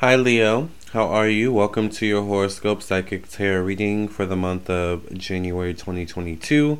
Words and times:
Hi, 0.00 0.14
Leo. 0.14 0.68
How 0.92 1.08
are 1.08 1.26
you? 1.26 1.52
Welcome 1.52 1.88
to 1.88 2.06
your 2.06 2.22
horoscope 2.22 2.82
psychic 2.82 3.28
tarot 3.28 3.64
reading 3.64 4.06
for 4.06 4.26
the 4.26 4.36
month 4.36 4.70
of 4.70 5.12
January 5.12 5.74
2022. 5.74 6.78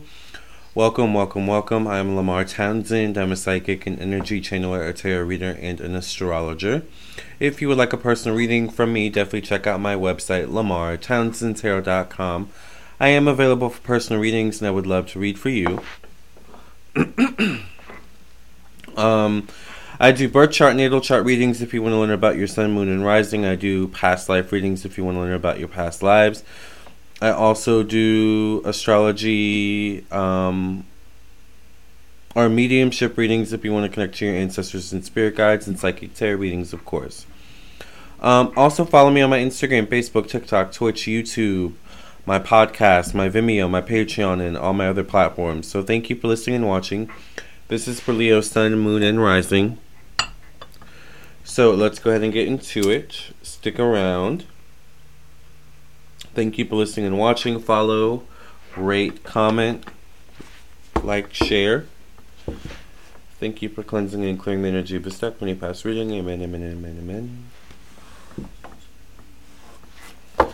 Welcome, 0.73 1.15
welcome, 1.15 1.49
welcome. 1.49 1.89
I'm 1.89 2.15
Lamar 2.15 2.45
Townsend. 2.45 3.19
I'm 3.19 3.33
a 3.33 3.37
psychic 3.37 3.89
and 3.89 3.99
energy 3.99 4.41
channeler, 4.41 4.89
a 4.89 4.93
tarot 4.93 5.25
reader, 5.25 5.59
and 5.61 5.81
an 5.81 5.97
astrologer. 5.97 6.85
If 7.41 7.61
you 7.61 7.67
would 7.67 7.79
like 7.79 7.93
a 7.93 7.97
personal 7.97 8.39
reading 8.39 8.71
from 8.71 8.93
me, 8.93 9.11
definitely 9.11 9.41
check 9.41 9.67
out 9.67 9.81
my 9.81 9.97
website, 9.97 10.47
lamartownsendtarot.com. 10.47 12.51
I 13.01 13.09
am 13.09 13.27
available 13.27 13.71
for 13.71 13.81
personal 13.81 14.23
readings, 14.23 14.61
and 14.61 14.69
I 14.69 14.71
would 14.71 14.87
love 14.87 15.09
to 15.09 15.19
read 15.19 15.41
for 15.41 15.49
you. 15.49 15.83
um, 18.97 19.49
I 20.01 20.13
do 20.13 20.29
birth 20.29 20.53
chart, 20.53 20.77
natal 20.77 21.01
chart 21.01 21.25
readings 21.25 21.61
if 21.61 21.75
you 21.75 21.83
want 21.83 21.93
to 21.93 21.97
learn 21.97 22.13
about 22.13 22.37
your 22.37 22.47
sun, 22.47 22.71
moon, 22.71 22.89
and 22.89 23.05
rising. 23.05 23.45
I 23.45 23.57
do 23.57 23.89
past 23.89 24.29
life 24.29 24.53
readings 24.53 24.85
if 24.85 24.97
you 24.97 25.05
want 25.05 25.17
to 25.17 25.21
learn 25.21 25.33
about 25.33 25.59
your 25.59 25.67
past 25.67 26.05
lives. 26.05 26.45
I 27.21 27.31
also 27.31 27.83
do 27.83 28.63
astrology 28.65 30.09
um, 30.13 30.87
or 32.37 32.49
mediumship 32.49 33.19
readings 33.19 33.53
if 33.53 33.65
you 33.65 33.73
want 33.73 33.91
to 33.91 33.93
connect 33.93 34.19
to 34.19 34.27
your 34.27 34.37
ancestors 34.37 34.93
and 34.93 35.05
spirit 35.05 35.35
guides, 35.35 35.67
and 35.67 35.77
psychic 35.77 36.15
tarot 36.15 36.37
readings, 36.37 36.73
of 36.73 36.85
course. 36.85 37.27
Um, 38.21 38.53
also, 38.57 38.85
follow 38.85 39.11
me 39.11 39.21
on 39.21 39.31
my 39.31 39.41
Instagram, 39.41 39.87
Facebook, 39.87 40.29
TikTok, 40.29 40.71
Twitch, 40.71 41.03
YouTube, 41.03 41.75
my 42.25 42.39
podcast, 42.39 43.15
my 43.15 43.29
Vimeo, 43.29 43.69
my 43.69 43.83
Patreon, 43.83 44.41
and 44.41 44.57
all 44.57 44.75
my 44.75 44.87
other 44.87 45.05
platforms. 45.05 45.67
So, 45.67 45.83
thank 45.83 46.09
you 46.09 46.15
for 46.15 46.29
listening 46.29 46.57
and 46.57 46.69
watching. 46.69 47.11
This 47.67 47.89
is 47.89 47.99
for 47.99 48.13
Leo, 48.13 48.41
Sun, 48.41 48.79
Moon, 48.79 49.03
and 49.03 49.21
Rising. 49.21 49.79
So 51.49 51.73
let's 51.73 51.99
go 51.99 52.11
ahead 52.11 52.23
and 52.23 52.33
get 52.33 52.47
into 52.47 52.91
it. 52.91 53.33
Stick 53.43 53.81
around. 53.81 54.45
Thank 56.35 56.59
you 56.59 56.67
for 56.67 56.77
listening 56.77 57.07
and 57.07 57.19
watching. 57.19 57.59
Follow, 57.59 58.23
rate, 58.77 59.25
comment, 59.25 59.85
like, 61.03 61.33
share. 61.33 61.87
Thank 63.41 63.63
you 63.63 63.71
for 63.71 63.83
cleansing 63.83 64.25
and 64.25 64.39
clearing 64.39 64.63
the 64.63 64.69
energy 64.69 64.95
of 64.97 65.05
the 65.05 65.11
stuck 65.11 65.41
when 65.41 65.49
you 65.49 65.57
pass 65.57 65.85
reading. 65.87 66.13
Amen, 66.13 66.43
amen, 66.43 66.63
amen, 66.63 67.45
amen. 70.39 70.53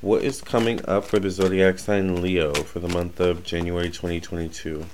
What 0.00 0.22
is 0.22 0.42
coming 0.42 0.84
up 0.86 1.04
for 1.04 1.20
the 1.20 1.30
zodiac 1.30 1.78
sign 1.78 2.20
Leo 2.20 2.52
for 2.52 2.80
the 2.80 2.88
month 2.88 3.20
of 3.20 3.44
January 3.44 3.88
2022? 3.88 4.86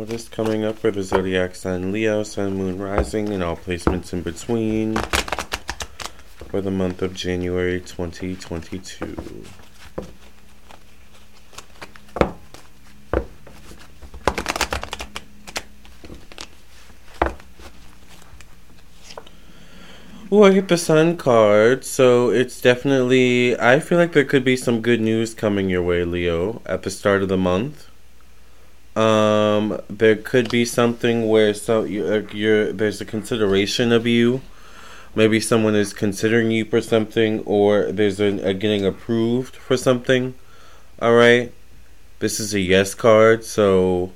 What 0.00 0.08
is 0.12 0.30
coming 0.30 0.64
up 0.64 0.78
for 0.78 0.90
the 0.90 1.02
zodiac 1.02 1.54
sign 1.54 1.92
Leo, 1.92 2.22
Sun, 2.22 2.56
Moon, 2.56 2.78
Rising, 2.78 3.28
and 3.28 3.42
all 3.42 3.54
placements 3.54 4.14
in 4.14 4.22
between 4.22 4.96
for 6.48 6.62
the 6.62 6.70
month 6.70 7.02
of 7.02 7.12
January 7.12 7.80
2022? 7.80 9.44
Oh, 20.32 20.44
I 20.44 20.54
get 20.54 20.68
the 20.68 20.78
Sun 20.78 21.18
card, 21.18 21.84
so 21.84 22.30
it's 22.30 22.58
definitely. 22.58 23.54
I 23.60 23.80
feel 23.80 23.98
like 23.98 24.14
there 24.14 24.24
could 24.24 24.46
be 24.46 24.56
some 24.56 24.80
good 24.80 25.02
news 25.02 25.34
coming 25.34 25.68
your 25.68 25.82
way, 25.82 26.04
Leo, 26.04 26.62
at 26.64 26.84
the 26.84 26.90
start 26.90 27.20
of 27.20 27.28
the 27.28 27.36
month. 27.36 27.89
Um, 28.96 29.80
there 29.88 30.16
could 30.16 30.50
be 30.50 30.64
something 30.64 31.28
where 31.28 31.54
so 31.54 31.84
you, 31.84 32.04
uh, 32.06 32.22
you're 32.32 32.72
there's 32.72 33.00
a 33.00 33.04
consideration 33.04 33.92
of 33.92 34.06
you. 34.06 34.40
Maybe 35.14 35.40
someone 35.40 35.74
is 35.74 35.92
considering 35.92 36.50
you 36.50 36.64
for 36.64 36.80
something, 36.80 37.40
or 37.40 37.90
there's 37.90 38.20
a, 38.20 38.48
a 38.48 38.54
getting 38.54 38.84
approved 38.84 39.56
for 39.56 39.76
something. 39.76 40.34
All 41.00 41.14
right, 41.14 41.52
this 42.18 42.38
is 42.40 42.54
a 42.54 42.60
yes 42.60 42.94
card, 42.94 43.44
so 43.44 44.12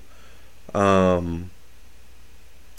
um, 0.75 1.51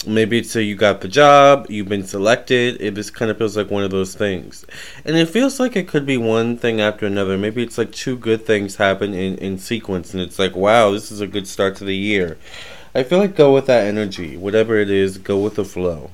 maybe 0.06 0.38
it's 0.38 0.54
a 0.56 0.62
you 0.62 0.74
got 0.74 1.00
the 1.00 1.08
job, 1.08 1.66
you've 1.68 1.88
been 1.88 2.06
selected. 2.06 2.80
It 2.80 2.94
just 2.94 3.14
kind 3.14 3.30
of 3.30 3.38
feels 3.38 3.56
like 3.56 3.70
one 3.70 3.84
of 3.84 3.90
those 3.90 4.14
things, 4.14 4.64
and 5.04 5.16
it 5.16 5.28
feels 5.28 5.58
like 5.60 5.76
it 5.76 5.88
could 5.88 6.06
be 6.06 6.16
one 6.16 6.56
thing 6.56 6.80
after 6.80 7.06
another. 7.06 7.36
Maybe 7.36 7.62
it's 7.62 7.78
like 7.78 7.92
two 7.92 8.16
good 8.16 8.46
things 8.46 8.76
happen 8.76 9.14
in 9.14 9.36
in 9.38 9.58
sequence, 9.58 10.14
and 10.14 10.22
it's 10.22 10.38
like 10.38 10.54
wow, 10.56 10.90
this 10.90 11.10
is 11.10 11.20
a 11.20 11.26
good 11.26 11.46
start 11.46 11.76
to 11.76 11.84
the 11.84 11.96
year. 11.96 12.38
I 12.94 13.02
feel 13.02 13.18
like 13.18 13.36
go 13.36 13.52
with 13.52 13.66
that 13.66 13.86
energy, 13.86 14.36
whatever 14.36 14.76
it 14.76 14.88
is, 14.90 15.18
go 15.18 15.38
with 15.38 15.56
the 15.56 15.64
flow. 15.64 16.10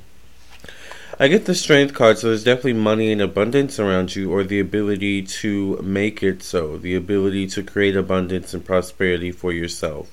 I 1.20 1.28
get 1.28 1.44
the 1.44 1.54
strength 1.54 1.94
card, 1.94 2.18
so 2.18 2.28
there's 2.28 2.42
definitely 2.42 2.72
money 2.72 3.12
and 3.12 3.20
abundance 3.20 3.78
around 3.78 4.16
you, 4.16 4.32
or 4.32 4.42
the 4.42 4.58
ability 4.58 5.22
to 5.22 5.76
make 5.82 6.22
it 6.22 6.42
so, 6.42 6.78
the 6.78 6.96
ability 6.96 7.46
to 7.48 7.62
create 7.62 7.94
abundance 7.94 8.54
and 8.54 8.64
prosperity 8.64 9.30
for 9.30 9.52
yourself. 9.52 10.10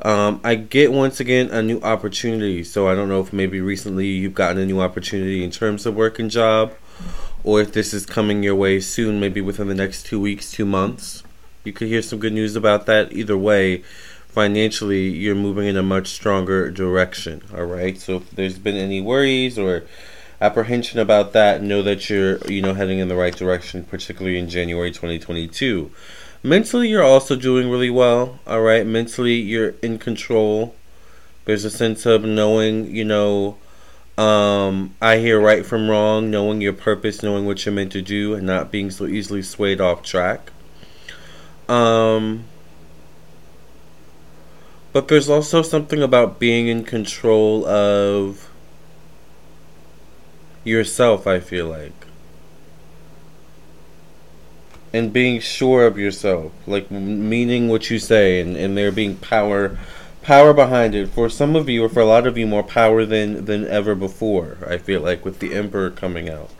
Um, 0.00 0.40
I 0.44 0.54
get 0.54 0.92
once 0.92 1.18
again 1.18 1.50
a 1.50 1.62
new 1.62 1.80
opportunity. 1.80 2.62
So 2.64 2.88
I 2.88 2.94
don't 2.94 3.08
know 3.08 3.20
if 3.20 3.32
maybe 3.32 3.60
recently 3.60 4.06
you've 4.06 4.34
gotten 4.34 4.58
a 4.58 4.66
new 4.66 4.80
opportunity 4.80 5.42
in 5.42 5.50
terms 5.50 5.86
of 5.86 5.94
work 5.94 6.18
and 6.18 6.30
job, 6.30 6.72
or 7.42 7.60
if 7.60 7.72
this 7.72 7.92
is 7.92 8.06
coming 8.06 8.42
your 8.42 8.54
way 8.54 8.80
soon, 8.80 9.20
maybe 9.20 9.40
within 9.40 9.68
the 9.68 9.74
next 9.74 10.06
two 10.06 10.20
weeks, 10.20 10.50
two 10.50 10.66
months. 10.66 11.22
You 11.64 11.72
could 11.72 11.88
hear 11.88 12.02
some 12.02 12.18
good 12.18 12.32
news 12.32 12.56
about 12.56 12.86
that. 12.86 13.12
Either 13.12 13.36
way, 13.36 13.78
financially, 14.28 15.08
you're 15.08 15.34
moving 15.34 15.66
in 15.66 15.76
a 15.76 15.82
much 15.82 16.08
stronger 16.08 16.70
direction. 16.70 17.42
All 17.54 17.64
right. 17.64 17.98
So 17.98 18.16
if 18.16 18.30
there's 18.30 18.58
been 18.58 18.76
any 18.76 19.00
worries 19.00 19.58
or 19.58 19.84
apprehension 20.40 21.00
about 21.00 21.32
that, 21.32 21.62
know 21.62 21.82
that 21.82 22.08
you're 22.08 22.38
you 22.46 22.62
know 22.62 22.74
heading 22.74 23.00
in 23.00 23.08
the 23.08 23.16
right 23.16 23.34
direction, 23.34 23.84
particularly 23.84 24.38
in 24.38 24.48
January 24.48 24.90
2022. 24.90 25.90
Mentally, 26.42 26.88
you're 26.88 27.02
also 27.02 27.34
doing 27.34 27.68
really 27.68 27.90
well. 27.90 28.38
All 28.46 28.62
right, 28.62 28.86
mentally, 28.86 29.34
you're 29.34 29.74
in 29.82 29.98
control. 29.98 30.74
There's 31.44 31.64
a 31.64 31.70
sense 31.70 32.06
of 32.06 32.24
knowing, 32.24 32.94
you 32.94 33.04
know, 33.04 33.56
um, 34.16 34.94
I 35.00 35.18
hear 35.18 35.40
right 35.40 35.66
from 35.66 35.88
wrong, 35.88 36.30
knowing 36.30 36.60
your 36.60 36.72
purpose, 36.72 37.22
knowing 37.22 37.46
what 37.46 37.64
you're 37.64 37.74
meant 37.74 37.92
to 37.92 38.02
do, 38.02 38.34
and 38.34 38.46
not 38.46 38.70
being 38.70 38.90
so 38.90 39.06
easily 39.06 39.42
swayed 39.42 39.80
off 39.80 40.02
track. 40.02 40.52
Um, 41.68 42.44
but 44.92 45.08
there's 45.08 45.28
also 45.28 45.62
something 45.62 46.02
about 46.02 46.38
being 46.38 46.68
in 46.68 46.84
control 46.84 47.66
of 47.66 48.48
yourself, 50.64 51.26
I 51.26 51.40
feel 51.40 51.66
like 51.66 52.07
and 54.92 55.12
being 55.12 55.40
sure 55.40 55.86
of 55.86 55.98
yourself, 55.98 56.52
like 56.66 56.90
meaning 56.90 57.68
what 57.68 57.90
you 57.90 57.98
say, 57.98 58.40
and, 58.40 58.56
and 58.56 58.76
there 58.76 58.90
being 58.90 59.16
power, 59.16 59.78
power 60.22 60.54
behind 60.54 60.94
it. 60.94 61.08
For 61.08 61.28
some 61.28 61.56
of 61.56 61.68
you, 61.68 61.84
or 61.84 61.88
for 61.88 62.00
a 62.00 62.06
lot 62.06 62.26
of 62.26 62.38
you, 62.38 62.46
more 62.46 62.62
power 62.62 63.04
than 63.04 63.44
than 63.44 63.66
ever 63.66 63.94
before. 63.94 64.58
I 64.66 64.78
feel 64.78 65.00
like 65.00 65.24
with 65.24 65.40
the 65.40 65.54
Emperor 65.54 65.90
coming 65.90 66.28
out. 66.28 66.50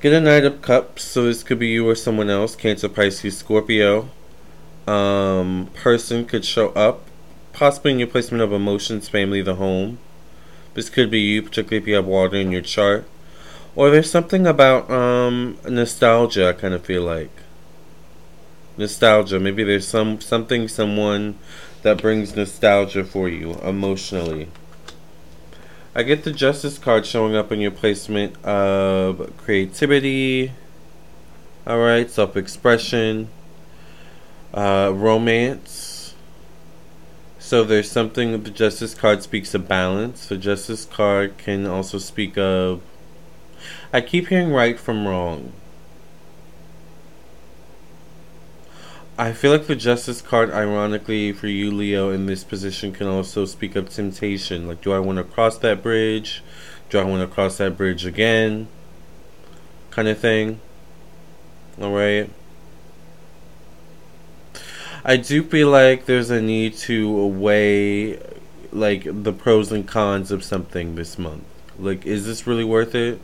Get 0.00 0.12
a 0.12 0.20
Knight 0.20 0.44
of 0.44 0.60
Cups, 0.60 1.02
so 1.02 1.24
this 1.24 1.42
could 1.42 1.58
be 1.58 1.68
you 1.68 1.88
or 1.88 1.94
someone 1.94 2.28
else. 2.28 2.54
Cancer, 2.54 2.90
Pisces, 2.90 3.38
Scorpio. 3.38 4.10
Um, 4.86 5.70
person 5.72 6.26
could 6.26 6.44
show 6.44 6.68
up, 6.70 7.08
possibly 7.54 7.92
in 7.92 7.98
your 7.98 8.08
placement 8.08 8.42
of 8.42 8.52
emotions, 8.52 9.08
family, 9.08 9.40
the 9.40 9.54
home. 9.54 9.98
This 10.74 10.90
could 10.90 11.10
be 11.10 11.20
you, 11.20 11.40
particularly 11.40 11.78
if 11.78 11.88
you 11.88 11.94
have 11.94 12.04
water 12.04 12.36
in 12.36 12.52
your 12.52 12.60
chart. 12.60 13.06
Or 13.76 13.90
there's 13.90 14.10
something 14.10 14.46
about 14.46 14.90
um, 14.90 15.58
nostalgia. 15.68 16.50
I 16.50 16.52
kind 16.52 16.74
of 16.74 16.84
feel 16.84 17.02
like 17.02 17.30
nostalgia. 18.76 19.40
Maybe 19.40 19.64
there's 19.64 19.86
some 19.88 20.20
something, 20.20 20.68
someone 20.68 21.38
that 21.82 22.00
brings 22.00 22.36
nostalgia 22.36 23.04
for 23.04 23.28
you 23.28 23.54
emotionally. 23.54 24.48
I 25.94 26.02
get 26.02 26.24
the 26.24 26.32
Justice 26.32 26.78
card 26.78 27.06
showing 27.06 27.36
up 27.36 27.52
in 27.52 27.60
your 27.60 27.70
placement 27.70 28.42
of 28.44 29.32
creativity. 29.36 30.52
All 31.66 31.78
right, 31.78 32.10
self-expression, 32.10 33.28
uh, 34.52 34.92
romance. 34.94 36.14
So 37.38 37.64
there's 37.64 37.90
something. 37.90 38.42
The 38.42 38.50
Justice 38.50 38.94
card 38.94 39.22
speaks 39.22 39.54
of 39.54 39.68
balance. 39.68 40.26
The 40.26 40.36
Justice 40.36 40.84
card 40.84 41.38
can 41.38 41.66
also 41.66 41.98
speak 41.98 42.38
of 42.38 42.82
I 43.92 44.00
keep 44.00 44.28
hearing 44.28 44.50
right 44.50 44.78
from 44.78 45.06
wrong. 45.06 45.52
I 49.16 49.32
feel 49.32 49.52
like 49.52 49.68
the 49.68 49.76
Justice 49.76 50.20
card, 50.20 50.50
ironically, 50.50 51.30
for 51.30 51.46
you, 51.46 51.70
Leo, 51.70 52.10
in 52.10 52.26
this 52.26 52.42
position 52.42 52.92
can 52.92 53.06
also 53.06 53.44
speak 53.44 53.76
of 53.76 53.88
temptation. 53.88 54.66
Like, 54.66 54.80
do 54.80 54.92
I 54.92 54.98
want 54.98 55.18
to 55.18 55.24
cross 55.24 55.56
that 55.58 55.84
bridge? 55.84 56.42
Do 56.90 56.98
I 56.98 57.04
want 57.04 57.22
to 57.22 57.32
cross 57.32 57.58
that 57.58 57.76
bridge 57.76 58.04
again? 58.04 58.66
Kind 59.92 60.08
of 60.08 60.18
thing. 60.18 60.58
Alright. 61.80 62.30
I 65.04 65.16
do 65.16 65.44
feel 65.44 65.68
like 65.68 66.06
there's 66.06 66.30
a 66.30 66.42
need 66.42 66.76
to 66.78 67.26
weigh, 67.26 68.18
like, 68.72 69.04
the 69.04 69.32
pros 69.32 69.70
and 69.70 69.86
cons 69.86 70.32
of 70.32 70.42
something 70.42 70.96
this 70.96 71.20
month. 71.20 71.44
Like, 71.78 72.04
is 72.04 72.26
this 72.26 72.48
really 72.48 72.64
worth 72.64 72.96
it? 72.96 73.20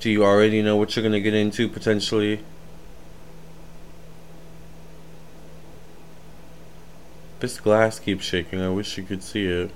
Do 0.00 0.10
you 0.10 0.24
already 0.24 0.60
know 0.60 0.76
what 0.76 0.94
you're 0.94 1.02
going 1.02 1.12
to 1.12 1.20
get 1.20 1.34
into 1.34 1.68
potentially? 1.68 2.40
This 7.40 7.60
glass 7.60 7.98
keeps 7.98 8.24
shaking. 8.24 8.60
I 8.60 8.70
wish 8.70 8.96
you 8.96 9.04
could 9.04 9.22
see 9.22 9.46
it. 9.46 9.70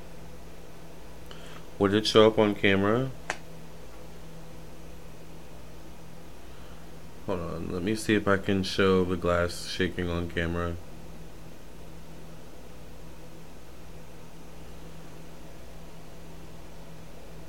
Would 1.79 1.95
it 1.95 2.07
show 2.07 2.27
up 2.27 2.39
on 2.39 2.55
camera? 2.55 3.11
Hold 7.27 7.41
on. 7.41 7.73
Let 7.73 7.83
me 7.83 7.95
see 7.95 8.15
if 8.15 8.27
I 8.27 8.39
can 8.39 8.63
show 8.63 9.05
the 9.05 9.17
glass 9.17 9.69
shaking 9.69 10.09
on 10.09 10.31
camera. 10.31 10.77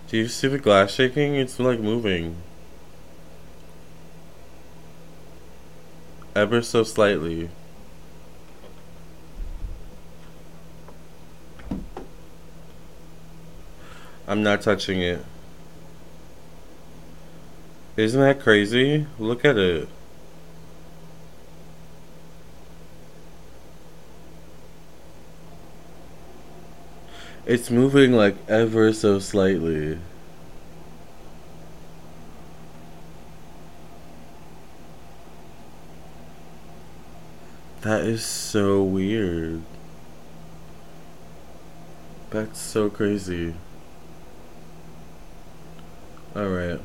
Do 0.10 0.18
you 0.18 0.28
see 0.28 0.48
the 0.48 0.60
glass 0.60 0.92
shaking? 0.92 1.36
It's 1.36 1.60
like 1.60 1.80
moving. 1.80 2.36
Ever 6.36 6.62
so 6.62 6.84
slightly. 6.84 7.50
I'm 14.28 14.44
not 14.44 14.62
touching 14.62 15.02
it. 15.02 15.26
Isn't 17.98 18.22
that 18.22 18.40
crazy? 18.40 19.08
Look 19.18 19.44
at 19.44 19.58
it. 19.58 19.90
It's 27.48 27.72
moving 27.72 28.14
like 28.14 28.36
ever 28.48 28.94
so 28.94 29.18
slightly. 29.18 29.98
That 37.82 38.02
is 38.02 38.26
so 38.26 38.84
weird. 38.84 39.62
That's 42.30 42.60
so 42.60 42.90
crazy. 42.90 43.54
Alright. 46.36 46.82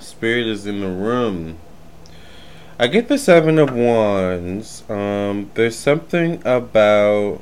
Spirit 0.00 0.48
is 0.48 0.66
in 0.66 0.80
the 0.80 0.88
room. 0.88 1.58
I 2.76 2.88
get 2.88 3.06
the 3.06 3.18
Seven 3.18 3.60
of 3.60 3.72
Wands. 3.72 4.82
Um, 4.90 5.52
there's 5.54 5.78
something 5.78 6.42
about 6.44 7.40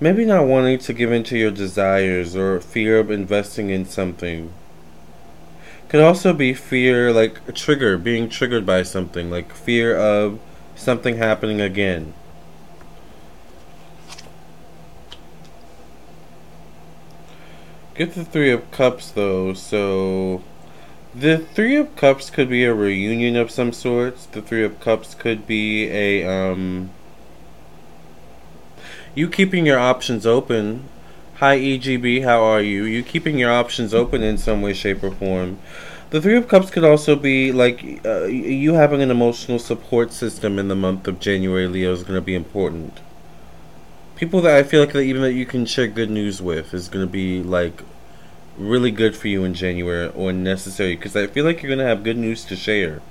maybe 0.00 0.24
not 0.24 0.46
wanting 0.46 0.78
to 0.78 0.92
give 0.92 1.10
in 1.12 1.22
to 1.24 1.38
your 1.38 1.50
desires 1.50 2.36
or 2.36 2.60
fear 2.60 2.98
of 2.98 3.10
investing 3.10 3.70
in 3.70 3.84
something. 3.84 4.52
Could 5.88 6.00
also 6.00 6.32
be 6.32 6.52
fear, 6.52 7.12
like 7.12 7.40
a 7.48 7.52
trigger, 7.52 7.96
being 7.96 8.28
triggered 8.28 8.66
by 8.66 8.82
something, 8.82 9.30
like 9.30 9.54
fear 9.54 9.96
of 9.96 10.40
something 10.74 11.16
happening 11.16 11.60
again. 11.60 12.12
Get 17.94 18.14
the 18.14 18.24
Three 18.24 18.50
of 18.50 18.70
Cups 18.72 19.10
though, 19.10 19.54
so 19.54 20.42
the 21.14 21.38
Three 21.38 21.76
of 21.76 21.96
Cups 21.96 22.28
could 22.28 22.50
be 22.50 22.64
a 22.64 22.74
reunion 22.74 23.36
of 23.36 23.50
some 23.50 23.72
sorts. 23.72 24.26
The 24.26 24.42
Three 24.42 24.64
of 24.64 24.80
Cups 24.80 25.14
could 25.14 25.46
be 25.46 25.88
a 25.88 26.26
um 26.26 26.90
you 29.16 29.28
keeping 29.28 29.66
your 29.66 29.80
options 29.80 30.24
open 30.24 30.88
Hi 31.38 31.58
EGB, 31.58 32.24
how 32.24 32.42
are 32.42 32.62
you? 32.62 32.84
You 32.84 33.02
keeping 33.02 33.38
your 33.38 33.52
options 33.52 33.92
open 33.92 34.22
in 34.22 34.38
some 34.38 34.62
way, 34.62 34.72
shape, 34.72 35.02
or 35.02 35.10
form. 35.10 35.58
The 36.08 36.18
Three 36.18 36.34
of 36.34 36.48
Cups 36.48 36.70
could 36.70 36.82
also 36.82 37.14
be 37.14 37.52
like 37.52 38.00
uh, 38.06 38.24
you 38.24 38.72
having 38.72 39.02
an 39.02 39.10
emotional 39.10 39.58
support 39.58 40.14
system 40.14 40.58
in 40.58 40.68
the 40.68 40.74
month 40.74 41.06
of 41.06 41.20
January. 41.20 41.66
Leo 41.68 41.92
is 41.92 42.04
going 42.04 42.14
to 42.14 42.22
be 42.22 42.34
important. 42.34 43.00
People 44.14 44.40
that 44.40 44.56
I 44.56 44.62
feel 44.62 44.80
like 44.80 44.94
that 44.94 45.02
even 45.02 45.20
that 45.20 45.34
you 45.34 45.44
can 45.44 45.66
share 45.66 45.86
good 45.88 46.08
news 46.08 46.40
with 46.40 46.72
is 46.72 46.88
going 46.88 47.04
to 47.04 47.12
be 47.12 47.42
like 47.42 47.82
really 48.56 48.90
good 48.90 49.14
for 49.14 49.28
you 49.28 49.44
in 49.44 49.52
January 49.52 50.08
or 50.08 50.32
necessary 50.32 50.96
because 50.96 51.14
I 51.14 51.26
feel 51.26 51.44
like 51.44 51.62
you're 51.62 51.68
going 51.68 51.80
to 51.80 51.84
have 51.84 52.02
good 52.02 52.16
news 52.16 52.46
to 52.46 52.56
share. 52.56 53.02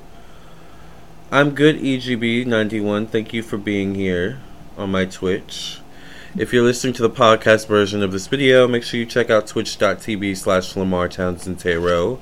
I'm 1.32 1.52
good, 1.52 1.78
EGB91. 1.78 3.10
Thank 3.10 3.34
you 3.34 3.44
for 3.44 3.60
being 3.60 3.94
here 3.94 4.40
on 4.80 4.90
my 4.90 5.06
Twitch. 5.06 5.82
If 6.38 6.52
you're 6.52 6.66
listening 6.66 6.94
to 6.96 7.02
the 7.02 7.10
podcast 7.10 7.66
version 7.66 8.04
of 8.04 8.12
this 8.12 8.28
video, 8.28 8.68
make 8.68 8.84
sure 8.84 9.00
you 9.00 9.06
check 9.06 9.30
out 9.30 9.48
twitch.tv 9.48 10.36
slash 10.36 10.76
Lamar 10.76 11.08
Townsend 11.08 11.62
Tarot 11.62 12.20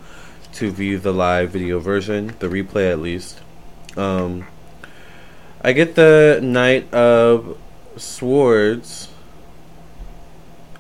to 0.52 0.70
view 0.70 1.00
the 1.00 1.12
live 1.12 1.50
video 1.50 1.80
version, 1.80 2.36
the 2.38 2.48
replay 2.48 2.92
at 2.92 3.00
least. 3.00 3.40
Um, 3.98 4.46
I 5.62 5.74
get 5.74 5.96
the 5.96 6.40
Knight 6.44 6.94
of 6.94 7.58
Swords. 7.98 9.10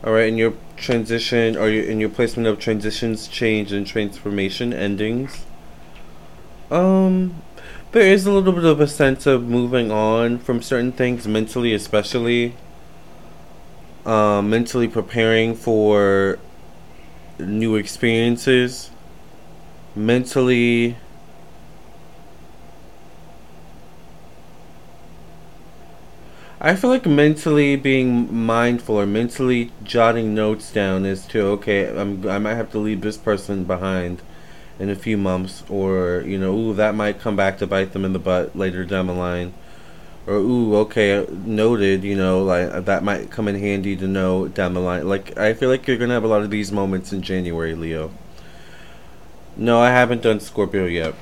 Alright, 0.04 0.28
in 0.28 0.38
your 0.38 0.54
transition, 0.78 1.58
or 1.58 1.70
in 1.70 2.00
your 2.00 2.10
placement 2.10 2.48
of 2.48 2.60
transitions, 2.60 3.28
change, 3.28 3.72
and 3.72 3.88
transformation 3.88 4.74
endings. 4.74 5.44
Um, 6.70 7.42
there 7.94 8.04
is 8.04 8.28
a 8.28 8.32
little 8.32 8.54
bit 8.54 8.64
of 8.64 8.80
a 8.80 8.86
sense 8.86 9.26
of 9.26 9.50
moving 9.50 9.90
on 9.90 10.38
from 10.38 10.62
certain 10.62 10.92
things, 10.92 11.28
mentally 11.28 11.74
especially 11.74 12.54
um, 14.06 14.50
mentally 14.50 14.88
preparing 14.88 15.56
for 15.56 16.40
new 17.40 17.76
experiences, 17.76 18.90
mentally 19.96 20.98
I 26.66 26.78
feel 26.78 26.90
like 26.90 27.06
mentally 27.06 27.76
being 27.76 28.34
mindful 28.34 28.98
or 28.98 29.06
mentally 29.06 29.72
jotting 29.84 30.34
notes 30.34 30.72
down 30.72 31.06
as 31.06 31.26
to 31.28 31.42
okay, 31.58 31.90
I'm 31.90 32.26
I 32.28 32.40
might 32.40 32.56
have 32.56 32.72
to 32.72 32.80
leave 32.80 33.02
this 33.02 33.18
person 33.18 33.66
behind 33.66 34.22
in 34.80 34.90
a 34.90 34.96
few 34.96 35.18
months, 35.18 35.64
or 35.70 36.24
you 36.26 36.38
know, 36.38 36.56
ooh, 36.56 36.74
that 36.74 36.96
might 36.96 37.20
come 37.20 37.36
back 37.36 37.58
to 37.58 37.68
bite 37.68 37.92
them 37.92 38.06
in 38.06 38.14
the 38.14 38.20
butt 38.20 38.56
later 38.56 38.86
down 38.86 39.08
the 39.08 39.14
line 39.14 39.54
or 40.26 40.36
ooh, 40.36 40.76
okay, 40.78 41.26
noted. 41.30 42.04
You 42.04 42.16
know, 42.16 42.44
like 42.44 42.70
uh, 42.70 42.82
that 42.82 43.04
might 43.04 43.30
come 43.30 43.48
in 43.48 43.60
handy 43.60 43.96
to 43.96 44.08
know 44.08 44.48
down 44.48 44.74
the 44.74 44.80
line. 44.80 45.08
Like 45.08 45.38
I 45.38 45.54
feel 45.54 45.70
like 45.70 45.88
you're 45.88 45.98
gonna 45.98 46.14
have 46.14 46.24
a 46.24 46.28
lot 46.28 46.42
of 46.42 46.50
these 46.50 46.72
moments 46.72 47.12
in 47.12 47.22
January, 47.22 47.76
Leo. 47.76 48.12
No, 49.56 49.80
I 49.80 49.90
haven't 49.90 50.22
done 50.22 50.40
Scorpio 50.40 50.86
yet. 50.86 51.14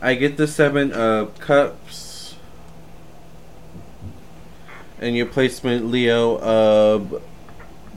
I 0.00 0.14
get 0.14 0.36
the 0.36 0.46
seven 0.46 0.92
of 0.92 1.38
cups. 1.40 2.36
And 5.00 5.16
your 5.16 5.26
placement, 5.26 5.86
Leo, 5.86 6.38
of 6.38 7.22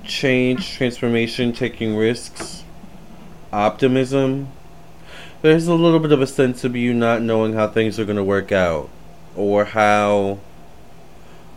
change, 0.04 0.72
transformation, 0.72 1.54
taking 1.54 1.96
risks, 1.96 2.64
optimism 3.52 4.50
there's 5.42 5.68
a 5.68 5.74
little 5.74 6.00
bit 6.00 6.12
of 6.12 6.22
a 6.22 6.28
sense 6.28 6.64
of 6.64 6.76
you 6.76 6.94
not 6.94 7.22
knowing 7.22 7.54
how 7.54 7.68
things 7.68 8.00
are 8.00 8.06
going 8.06 8.18
to 8.18 8.24
work 8.24 8.52
out. 8.52 8.90
Or 9.36 9.66
how 9.66 10.40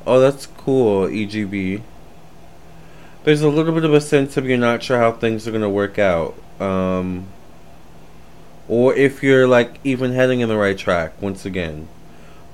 oh 0.07 0.21
that's 0.21 0.47
cool 0.47 1.07
egb 1.07 1.83
there's 3.25 3.43
a 3.43 3.49
little 3.49 3.75
bit 3.75 3.85
of 3.85 3.93
a 3.93 4.01
sense 4.01 4.37
of 4.37 4.47
you're 4.47 4.57
not 4.57 4.83
sure 4.83 4.99
how 4.99 5.13
things 5.13 5.47
are 5.47 5.51
going 5.51 5.63
to 5.63 5.69
work 5.69 5.99
out. 5.99 6.35
Um, 6.59 7.27
or 8.67 8.95
if 8.95 9.23
you're 9.23 9.47
like 9.47 9.79
even 9.85 10.13
heading 10.13 10.41
in 10.41 10.49
the 10.49 10.57
right 10.57 10.77
track 10.77 11.21
once 11.21 11.45
again. 11.45 11.89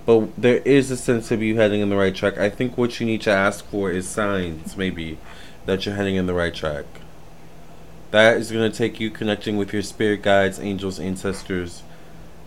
But 0.06 0.40
there 0.40 0.58
is 0.58 0.90
a 0.90 0.96
sense 0.96 1.30
of 1.30 1.42
you 1.42 1.56
heading 1.56 1.80
in 1.80 1.88
the 1.88 1.96
right 1.96 2.14
track. 2.14 2.38
I 2.38 2.50
think 2.50 2.78
what 2.78 2.98
you 2.98 3.06
need 3.06 3.22
to 3.22 3.30
ask 3.30 3.64
for 3.66 3.90
is 3.90 4.08
signs 4.08 4.76
maybe 4.76 5.18
that 5.66 5.84
you're 5.86 5.96
heading 5.96 6.16
in 6.16 6.26
the 6.26 6.34
right 6.34 6.54
track 6.54 6.84
that 8.10 8.36
is 8.36 8.50
going 8.52 8.70
to 8.70 8.76
take 8.76 9.00
you 9.00 9.10
connecting 9.10 9.56
with 9.56 9.72
your 9.72 9.82
spirit 9.82 10.22
guides, 10.22 10.60
angels, 10.60 11.00
ancestors, 11.00 11.82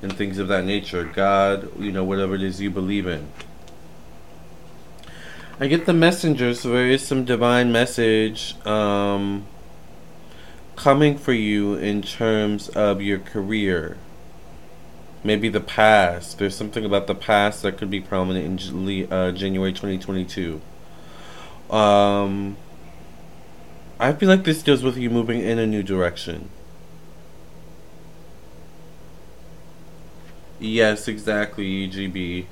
and 0.02 0.16
things 0.16 0.38
of 0.38 0.48
that 0.48 0.66
nature. 0.66 1.04
God, 1.04 1.70
you 1.80 1.92
know, 1.92 2.04
whatever 2.04 2.36
it 2.36 2.44
is 2.44 2.62
you 2.62 2.70
believe 2.70 3.08
in. 3.08 3.28
I 5.60 5.68
get 5.68 5.86
the 5.86 5.94
messenger, 5.94 6.54
so 6.54 6.70
there 6.70 6.88
is 6.88 7.06
some 7.06 7.26
divine 7.26 7.72
message 7.72 8.56
um, 8.66 9.46
coming 10.78 11.18
for 11.18 11.34
you 11.34 11.76
in 11.76 12.02
terms 12.02 12.70
of 12.70 13.02
your 13.02 13.20
career. 13.20 13.98
Maybe 15.22 15.50
the 15.50 15.60
past. 15.60 16.40
There's 16.40 16.56
something 16.56 16.86
about 16.86 17.08
the 17.08 17.16
past 17.16 17.62
that 17.64 17.78
could 17.78 17.90
be 17.90 18.00
prominent 18.00 18.72
in 18.72 19.12
uh, 19.12 19.34
January 19.34 19.74
2022. 19.74 20.62
Um, 21.70 22.56
I 24.02 24.14
feel 24.14 24.30
like 24.30 24.46
this 24.46 24.64
deals 24.64 24.82
with 24.82 24.96
you 24.96 25.10
moving 25.10 25.42
in 25.42 25.60
a 25.60 25.68
new 25.68 25.84
direction. 25.84 26.50
Yes, 30.58 31.10
exactly, 31.10 31.88
EGB. 31.88 32.46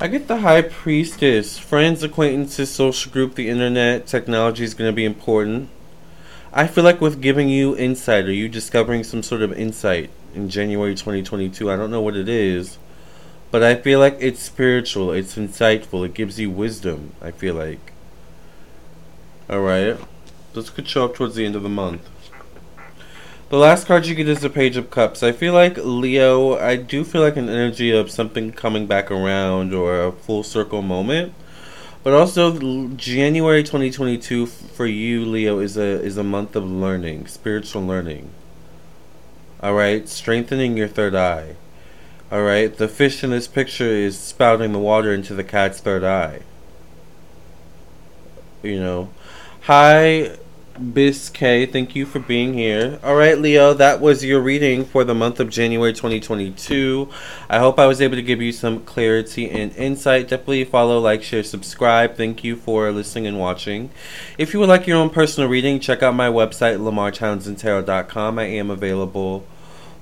I 0.00 0.08
get 0.08 0.26
the 0.26 0.38
high 0.38 0.62
priestess. 0.62 1.58
Friends, 1.58 2.02
acquaintances, 2.02 2.70
social 2.70 3.12
group, 3.12 3.36
the 3.36 3.48
internet, 3.48 4.08
technology 4.08 4.64
is 4.64 4.74
going 4.74 4.90
to 4.90 4.94
be 4.94 5.04
important. 5.04 5.68
I 6.52 6.66
feel 6.66 6.82
like 6.82 7.00
with 7.00 7.22
giving 7.22 7.48
you 7.48 7.76
insight, 7.76 8.24
are 8.24 8.32
you 8.32 8.48
discovering 8.48 9.04
some 9.04 9.22
sort 9.22 9.42
of 9.42 9.52
insight 9.52 10.10
in 10.34 10.48
January 10.48 10.94
2022? 10.94 11.70
I 11.70 11.76
don't 11.76 11.90
know 11.90 12.00
what 12.00 12.16
it 12.16 12.28
is, 12.28 12.78
but 13.52 13.62
I 13.62 13.76
feel 13.76 14.00
like 14.00 14.16
it's 14.18 14.42
spiritual, 14.42 15.12
it's 15.12 15.36
insightful, 15.36 16.04
it 16.04 16.14
gives 16.14 16.40
you 16.40 16.50
wisdom, 16.50 17.12
I 17.22 17.30
feel 17.30 17.54
like. 17.54 17.92
Alright, 19.48 19.98
this 20.54 20.70
could 20.70 20.88
show 20.88 21.04
up 21.04 21.14
towards 21.14 21.36
the 21.36 21.46
end 21.46 21.54
of 21.54 21.62
the 21.62 21.68
month. 21.68 22.08
The 23.48 23.56
last 23.56 23.86
card 23.86 24.06
you 24.06 24.16
get 24.16 24.28
is 24.28 24.40
the 24.40 24.50
Page 24.50 24.76
of 24.76 24.90
Cups. 24.90 25.22
I 25.22 25.30
feel 25.30 25.54
like 25.54 25.76
Leo, 25.76 26.58
I 26.58 26.74
do 26.74 27.04
feel 27.04 27.22
like 27.22 27.36
an 27.36 27.48
energy 27.48 27.92
of 27.92 28.10
something 28.10 28.50
coming 28.50 28.88
back 28.88 29.08
around 29.08 29.72
or 29.72 30.04
a 30.04 30.10
full 30.10 30.42
circle 30.42 30.82
moment. 30.82 31.32
But 32.02 32.12
also 32.12 32.58
January 32.96 33.62
2022 33.62 34.46
for 34.46 34.86
you 34.86 35.24
Leo 35.24 35.60
is 35.60 35.76
a 35.76 36.02
is 36.02 36.16
a 36.16 36.24
month 36.24 36.56
of 36.56 36.64
learning, 36.64 37.28
spiritual 37.28 37.86
learning. 37.86 38.30
All 39.62 39.74
right, 39.74 40.08
strengthening 40.08 40.76
your 40.76 40.88
third 40.88 41.14
eye. 41.14 41.54
All 42.32 42.42
right, 42.42 42.76
the 42.76 42.88
fish 42.88 43.22
in 43.22 43.30
this 43.30 43.46
picture 43.46 43.84
is 43.84 44.18
spouting 44.18 44.72
the 44.72 44.80
water 44.80 45.14
into 45.14 45.34
the 45.34 45.44
cat's 45.44 45.78
third 45.78 46.02
eye. 46.02 46.42
You 48.66 48.80
know, 48.80 49.08
hi 49.62 50.36
Biscay, 50.76 51.64
thank 51.64 51.96
you 51.96 52.04
for 52.04 52.18
being 52.18 52.52
here. 52.52 53.00
All 53.02 53.14
right, 53.14 53.38
Leo, 53.38 53.72
that 53.72 53.98
was 53.98 54.22
your 54.22 54.42
reading 54.42 54.84
for 54.84 55.04
the 55.04 55.14
month 55.14 55.40
of 55.40 55.48
January 55.48 55.94
2022. 55.94 57.08
I 57.48 57.58
hope 57.58 57.78
I 57.78 57.86
was 57.86 58.02
able 58.02 58.16
to 58.16 58.22
give 58.22 58.42
you 58.42 58.52
some 58.52 58.80
clarity 58.80 59.48
and 59.48 59.74
insight. 59.76 60.28
Definitely 60.28 60.64
follow, 60.64 60.98
like, 60.98 61.22
share, 61.22 61.42
subscribe. 61.42 62.16
Thank 62.16 62.44
you 62.44 62.56
for 62.56 62.92
listening 62.92 63.26
and 63.26 63.38
watching. 63.38 63.90
If 64.36 64.52
you 64.52 64.60
would 64.60 64.68
like 64.68 64.86
your 64.86 64.98
own 64.98 65.08
personal 65.08 65.48
reading, 65.48 65.80
check 65.80 66.02
out 66.02 66.14
my 66.14 66.28
website, 66.28 66.78
lamartownsendtarot.com. 66.78 68.38
I 68.38 68.44
am 68.44 68.70
available 68.70 69.46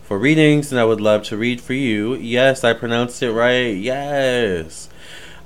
for 0.02 0.18
readings, 0.18 0.73
and 0.73 0.80
I 0.80 0.85
would 0.85 1.00
love 1.00 1.23
to 1.25 1.37
read 1.37 1.61
for 1.61 1.75
you. 1.75 2.14
Yes, 2.14 2.64
I 2.64 2.73
pronounced 2.73 3.23
it 3.23 3.30
right. 3.30 3.76
Yes. 3.76 4.88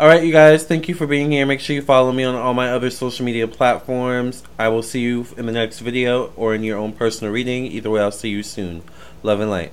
All 0.01 0.07
right, 0.07 0.23
you 0.23 0.31
guys, 0.31 0.63
thank 0.63 0.89
you 0.89 0.95
for 0.95 1.09
being 1.09 1.33
here. 1.33 1.45
Make 1.45 1.59
sure 1.59 1.75
you 1.75 1.83
follow 1.83 2.13
me 2.13 2.23
on 2.23 2.37
all 2.37 2.55
my 2.55 2.71
other 2.71 2.89
social 2.89 3.27
media 3.27 3.49
platforms. 3.49 4.45
I 4.57 4.69
will 4.69 4.85
see 4.85 5.01
you 5.01 5.27
in 5.37 5.47
the 5.47 5.53
next 5.53 5.81
video 5.81 6.33
or 6.37 6.55
in 6.55 6.63
your 6.63 6.79
own 6.79 6.93
personal 6.93 7.33
reading. 7.33 7.65
Either 7.65 7.91
way, 7.91 8.01
I'll 8.01 8.13
see 8.13 8.29
you 8.29 8.45
soon. 8.45 8.85
Love 9.25 9.41
and 9.41 9.51
light. 9.51 9.73